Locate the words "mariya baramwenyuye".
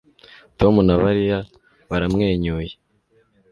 1.03-2.73